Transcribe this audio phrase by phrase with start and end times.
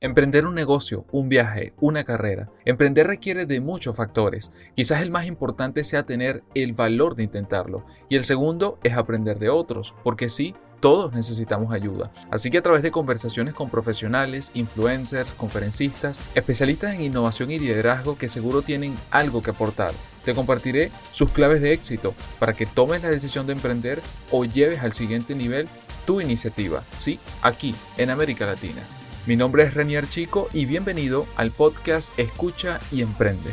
[0.00, 2.48] Emprender un negocio, un viaje, una carrera.
[2.64, 4.52] Emprender requiere de muchos factores.
[4.76, 7.84] Quizás el más importante sea tener el valor de intentarlo.
[8.08, 12.12] Y el segundo es aprender de otros, porque sí, todos necesitamos ayuda.
[12.30, 18.16] Así que a través de conversaciones con profesionales, influencers, conferencistas, especialistas en innovación y liderazgo
[18.16, 19.90] que seguro tienen algo que aportar,
[20.24, 24.78] te compartiré sus claves de éxito para que tomes la decisión de emprender o lleves
[24.78, 25.66] al siguiente nivel
[26.06, 26.84] tu iniciativa.
[26.94, 28.82] Sí, aquí, en América Latina.
[29.28, 33.50] Mi nombre es Renier Chico y bienvenido al podcast Escucha y Emprende.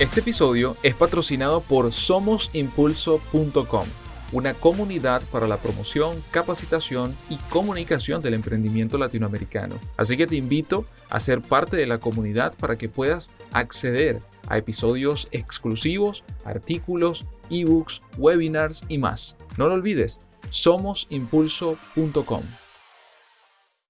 [0.00, 3.86] Este episodio es patrocinado por somosimpulso.com,
[4.32, 9.76] una comunidad para la promoción, capacitación y comunicación del emprendimiento latinoamericano.
[9.96, 14.18] Así que te invito a ser parte de la comunidad para que puedas acceder
[14.48, 19.36] a episodios exclusivos, artículos, ebooks, webinars y más.
[19.56, 20.18] No lo olvides,
[20.48, 22.42] somosimpulso.com.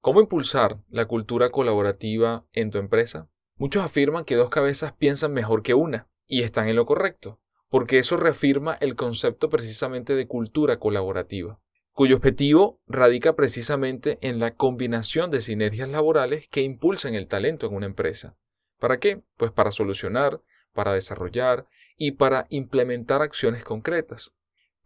[0.03, 3.29] ¿Cómo impulsar la cultura colaborativa en tu empresa?
[3.57, 7.99] Muchos afirman que dos cabezas piensan mejor que una, y están en lo correcto, porque
[7.99, 11.61] eso reafirma el concepto precisamente de cultura colaborativa,
[11.93, 17.75] cuyo objetivo radica precisamente en la combinación de sinergias laborales que impulsan el talento en
[17.75, 18.39] una empresa.
[18.79, 19.21] ¿Para qué?
[19.37, 20.41] Pues para solucionar,
[20.73, 21.67] para desarrollar
[21.99, 24.33] y para implementar acciones concretas.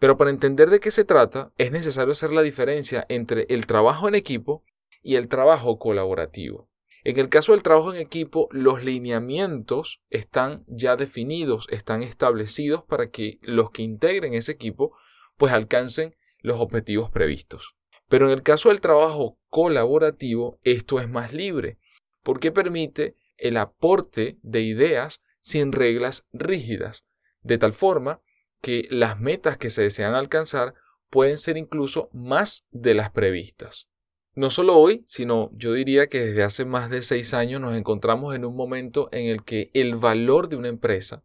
[0.01, 4.09] Pero para entender de qué se trata, es necesario hacer la diferencia entre el trabajo
[4.09, 4.65] en equipo
[5.05, 6.69] y el trabajo colaborativo.
[7.05, 13.11] En el caso del trabajo en equipo, los lineamientos están ya definidos, están establecidos para
[13.11, 14.97] que los que integren ese equipo
[15.37, 17.77] pues alcancen los objetivos previstos.
[18.09, 21.79] Pero en el caso del trabajo colaborativo, esto es más libre,
[22.23, 27.05] porque permite el aporte de ideas sin reglas rígidas,
[27.43, 28.23] de tal forma
[28.63, 30.75] que las metas que se desean alcanzar
[31.11, 33.91] pueden ser incluso más de las previstas.
[34.37, 38.35] No solo hoy, sino yo diría que desde hace más de seis años nos encontramos
[38.35, 41.23] en un momento en el que el valor de una empresa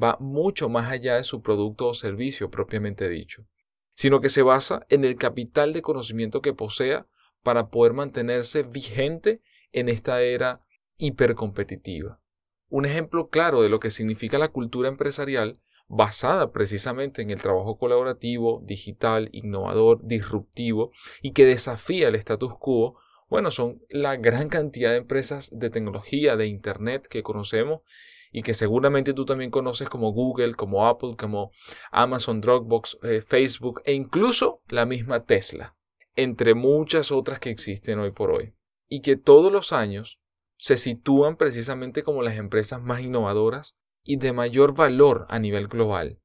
[0.00, 3.46] va mucho más allá de su producto o servicio propiamente dicho,
[3.94, 7.08] sino que se basa en el capital de conocimiento que posea
[7.42, 9.42] para poder mantenerse vigente
[9.72, 10.60] en esta era
[10.98, 12.20] hipercompetitiva.
[12.68, 15.60] Un ejemplo claro de lo que significa la cultura empresarial
[15.94, 22.96] basada precisamente en el trabajo colaborativo, digital, innovador, disruptivo y que desafía el status quo,
[23.28, 27.82] bueno, son la gran cantidad de empresas de tecnología, de Internet que conocemos
[28.30, 31.52] y que seguramente tú también conoces como Google, como Apple, como
[31.90, 35.76] Amazon, Dropbox, eh, Facebook e incluso la misma Tesla,
[36.16, 38.54] entre muchas otras que existen hoy por hoy.
[38.88, 40.20] Y que todos los años
[40.56, 46.20] se sitúan precisamente como las empresas más innovadoras, y de mayor valor a nivel global,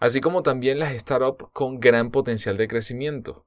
[0.00, 3.46] así como también las startups con gran potencial de crecimiento.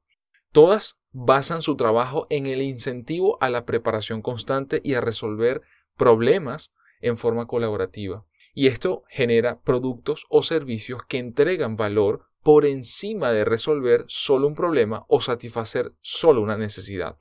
[0.51, 5.62] Todas basan su trabajo en el incentivo a la preparación constante y a resolver
[5.97, 8.25] problemas en forma colaborativa.
[8.53, 14.56] Y esto genera productos o servicios que entregan valor por encima de resolver solo un
[14.56, 17.18] problema o satisfacer solo una necesidad.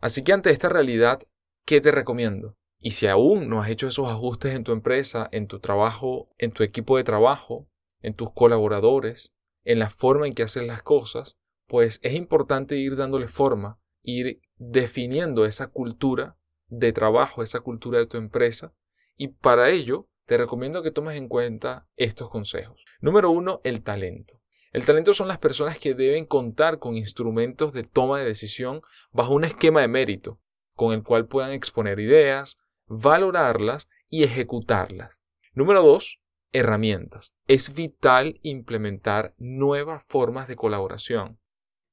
[0.00, 1.20] Así que ante esta realidad,
[1.64, 2.56] ¿qué te recomiendo?
[2.86, 6.52] Y si aún no has hecho esos ajustes en tu empresa, en tu trabajo, en
[6.52, 7.68] tu equipo de trabajo,
[8.00, 11.36] en tus colaboradores, en la forma en que haces las cosas,
[11.66, 16.38] pues es importante ir dándole forma, ir definiendo esa cultura
[16.68, 18.72] de trabajo, esa cultura de tu empresa.
[19.16, 22.84] Y para ello, te recomiendo que tomes en cuenta estos consejos.
[23.00, 24.40] Número uno, el talento.
[24.70, 28.80] El talento son las personas que deben contar con instrumentos de toma de decisión
[29.10, 30.38] bajo un esquema de mérito,
[30.76, 35.20] con el cual puedan exponer ideas, valorarlas y ejecutarlas.
[35.52, 36.20] Número dos,
[36.52, 37.34] herramientas.
[37.46, 41.38] Es vital implementar nuevas formas de colaboración.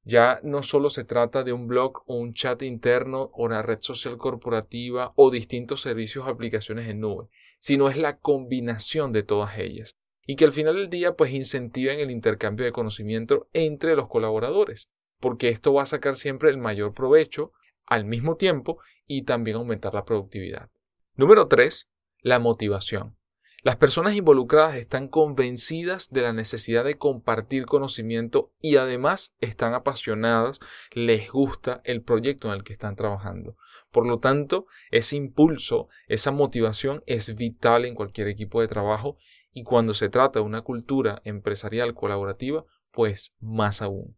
[0.05, 3.79] Ya no solo se trata de un blog o un chat interno o una red
[3.79, 9.57] social corporativa o distintos servicios o aplicaciones en nube, sino es la combinación de todas
[9.57, 14.07] ellas y que al final del día pues incentiven el intercambio de conocimiento entre los
[14.07, 14.89] colaboradores,
[15.19, 17.51] porque esto va a sacar siempre el mayor provecho
[17.85, 20.69] al mismo tiempo y también aumentar la productividad.
[21.15, 21.91] Número 3.
[22.21, 23.15] La motivación.
[23.61, 30.59] Las personas involucradas están convencidas de la necesidad de compartir conocimiento y además están apasionadas,
[30.91, 33.57] les gusta el proyecto en el que están trabajando.
[33.91, 39.15] Por lo tanto, ese impulso, esa motivación es vital en cualquier equipo de trabajo
[39.51, 44.17] y cuando se trata de una cultura empresarial colaborativa, pues más aún.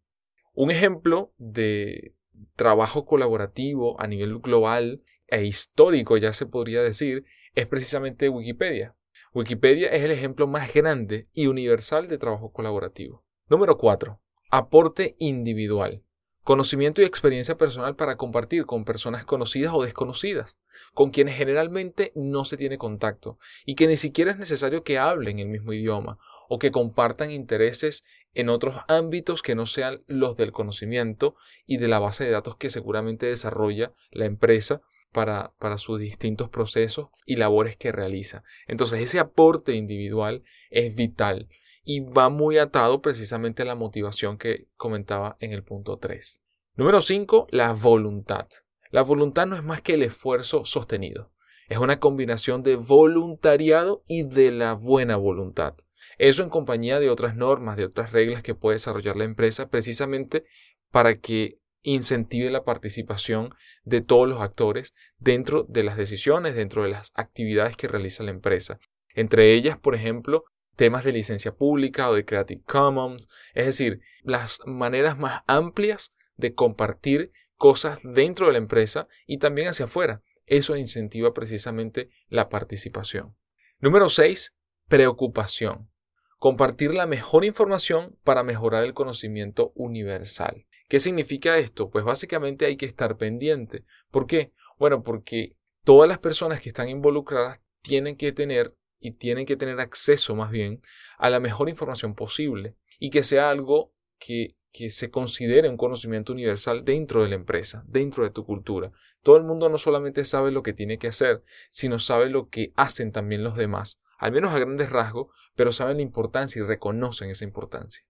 [0.54, 2.16] Un ejemplo de
[2.56, 7.26] trabajo colaborativo a nivel global e histórico, ya se podría decir,
[7.56, 8.96] es precisamente Wikipedia.
[9.34, 13.26] Wikipedia es el ejemplo más grande y universal de trabajo colaborativo.
[13.50, 14.20] Número 4.
[14.50, 16.04] Aporte individual.
[16.46, 20.60] Conocimiento y experiencia personal para compartir con personas conocidas o desconocidas,
[20.94, 25.40] con quienes generalmente no se tiene contacto y que ni siquiera es necesario que hablen
[25.40, 28.04] el mismo idioma o que compartan intereses
[28.36, 31.36] en otros ámbitos que no sean los del conocimiento
[31.66, 34.84] y de la base de datos que seguramente desarrolla la empresa
[35.16, 38.44] para, sus distintos procesos y labores que realiza.
[38.68, 41.48] Entonces ese aporte individual es vital
[41.86, 46.42] y va muy atado precisamente a la motivación que comentaba en el punto 3.
[46.76, 47.48] Número 5.
[47.52, 48.48] La voluntad.
[48.92, 51.32] La voluntad no es más que el esfuerzo sostenido.
[51.70, 55.76] Es una combinación de voluntariado y de la buena voluntad.
[56.18, 60.44] Eso en compañía de otras normas, de otras reglas que puede desarrollar la empresa precisamente
[60.92, 63.50] para que incentive la participación
[63.84, 68.32] de todos los actores dentro de las decisiones, dentro de las actividades que realiza la
[68.32, 68.80] empresa.
[69.14, 70.44] Entre ellas, por ejemplo,
[70.76, 76.54] temas de licencia pública o de Creative Commons, es decir, las maneras más amplias de
[76.54, 80.22] compartir cosas dentro de la empresa y también hacia afuera.
[80.46, 83.36] Eso incentiva precisamente la participación.
[83.80, 84.56] Número 6.
[84.88, 85.90] Preocupación.
[86.38, 90.66] Compartir la mejor información para mejorar el conocimiento universal.
[90.88, 91.90] ¿Qué significa esto?
[91.90, 93.86] Pues básicamente hay que estar pendiente.
[94.12, 94.52] ¿Por qué?
[94.78, 99.80] Bueno, porque todas las personas que están involucradas tienen que tener y tienen que tener
[99.80, 100.82] acceso más bien
[101.18, 106.34] a la mejor información posible y que sea algo que, que se considere un conocimiento
[106.34, 108.92] universal dentro de la empresa, dentro de tu cultura.
[109.22, 112.74] Todo el mundo no solamente sabe lo que tiene que hacer, sino sabe lo que
[112.76, 117.30] hacen también los demás, al menos a grandes rasgos, pero saben la importancia y reconocen
[117.30, 118.06] esa importancia.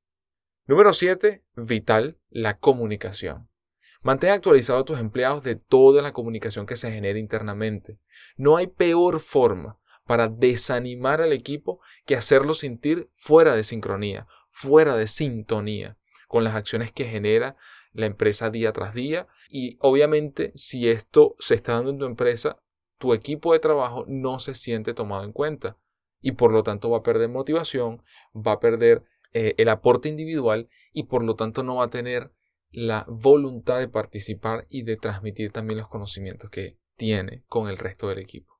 [0.67, 1.43] Número 7.
[1.57, 3.47] Vital, la comunicación.
[4.01, 7.99] Mantén actualizado a tus empleados de toda la comunicación que se genera internamente.
[8.35, 9.77] No hay peor forma
[10.07, 16.55] para desanimar al equipo que hacerlo sentir fuera de sincronía, fuera de sintonía con las
[16.55, 17.55] acciones que genera
[17.93, 19.27] la empresa día tras día.
[19.49, 22.59] Y obviamente si esto se está dando en tu empresa,
[22.97, 25.77] tu equipo de trabajo no se siente tomado en cuenta
[26.21, 28.01] y por lo tanto va a perder motivación,
[28.35, 32.31] va a perder eh, el aporte individual y por lo tanto no va a tener
[32.71, 38.09] la voluntad de participar y de transmitir también los conocimientos que tiene con el resto
[38.09, 38.59] del equipo.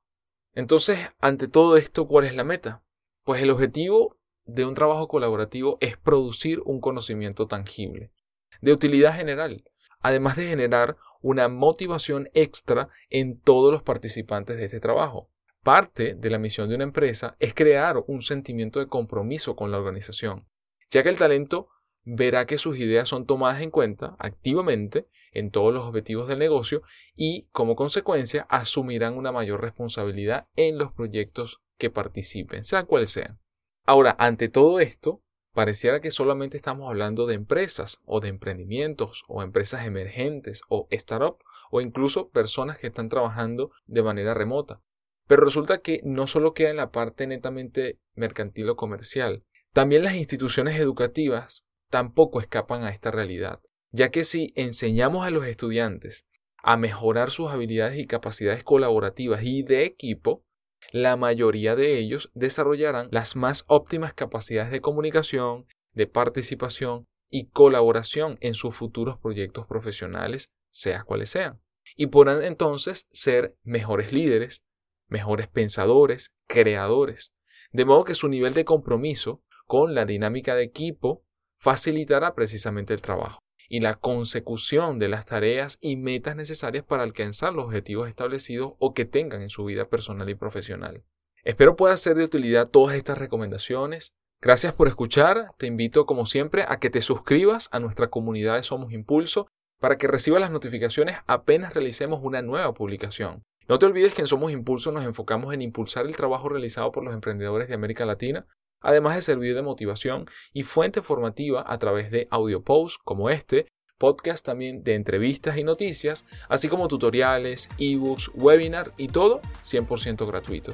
[0.52, 2.82] Entonces, ante todo esto, ¿cuál es la meta?
[3.24, 8.12] Pues el objetivo de un trabajo colaborativo es producir un conocimiento tangible,
[8.60, 9.64] de utilidad general,
[10.00, 15.30] además de generar una motivación extra en todos los participantes de este trabajo.
[15.62, 19.78] Parte de la misión de una empresa es crear un sentimiento de compromiso con la
[19.78, 20.46] organización,
[20.90, 21.68] ya que el talento
[22.04, 26.82] verá que sus ideas son tomadas en cuenta activamente en todos los objetivos del negocio
[27.16, 33.40] y, como consecuencia, asumirán una mayor responsabilidad en los proyectos que participen, sean cuales sean.
[33.84, 35.22] Ahora, ante todo esto,
[35.52, 41.44] pareciera que solamente estamos hablando de empresas o de emprendimientos o empresas emergentes o startups
[41.70, 44.80] o incluso personas que están trabajando de manera remota.
[45.26, 49.44] Pero resulta que no solo queda en la parte netamente mercantil o comercial,
[49.76, 55.44] también las instituciones educativas tampoco escapan a esta realidad, ya que si enseñamos a los
[55.44, 56.24] estudiantes
[56.62, 60.46] a mejorar sus habilidades y capacidades colaborativas y de equipo,
[60.92, 68.38] la mayoría de ellos desarrollarán las más óptimas capacidades de comunicación, de participación y colaboración
[68.40, 71.60] en sus futuros proyectos profesionales, sea cuales sean.
[71.96, 74.62] Y podrán entonces ser mejores líderes,
[75.06, 77.34] mejores pensadores, creadores,
[77.72, 81.22] de modo que su nivel de compromiso con la dinámica de equipo
[81.58, 87.52] facilitará precisamente el trabajo y la consecución de las tareas y metas necesarias para alcanzar
[87.52, 91.02] los objetivos establecidos o que tengan en su vida personal y profesional.
[91.42, 94.12] Espero pueda ser de utilidad todas estas recomendaciones.
[94.40, 95.50] Gracias por escuchar.
[95.58, 99.48] Te invito, como siempre, a que te suscribas a nuestra comunidad de Somos Impulso
[99.80, 103.42] para que recibas las notificaciones apenas realicemos una nueva publicación.
[103.68, 107.04] No te olvides que en Somos Impulso nos enfocamos en impulsar el trabajo realizado por
[107.04, 108.46] los emprendedores de América Latina
[108.86, 113.66] además de servir de motivación y fuente formativa a través de audio posts como este,
[113.98, 120.72] podcast también de entrevistas y noticias, así como tutoriales, ebooks, webinars y todo 100% gratuito.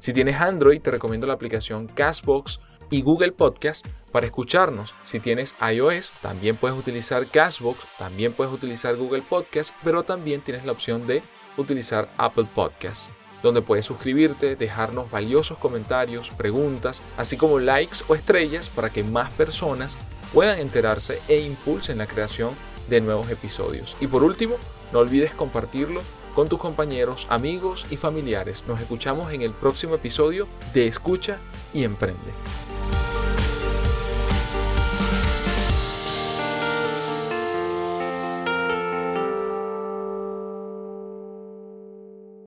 [0.00, 2.58] Si tienes Android, te recomiendo la aplicación Castbox
[2.90, 4.92] y Google Podcast para escucharnos.
[5.02, 10.64] Si tienes iOS, también puedes utilizar Castbox, también puedes utilizar Google Podcast, pero también tienes
[10.64, 11.22] la opción de
[11.56, 13.08] utilizar Apple Podcast
[13.42, 19.30] donde puedes suscribirte, dejarnos valiosos comentarios, preguntas, así como likes o estrellas para que más
[19.32, 19.96] personas
[20.32, 22.54] puedan enterarse e impulsen la creación
[22.88, 23.96] de nuevos episodios.
[24.00, 24.56] Y por último,
[24.92, 26.02] no olvides compartirlo
[26.34, 28.64] con tus compañeros, amigos y familiares.
[28.66, 31.38] Nos escuchamos en el próximo episodio de Escucha
[31.74, 32.18] y Emprende.